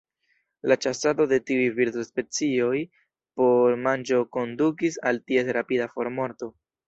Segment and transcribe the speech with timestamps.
[0.69, 2.79] La ĉasado de tiuj birdospecioj
[3.41, 6.51] por manĝo kondukis al ties rapida formorto.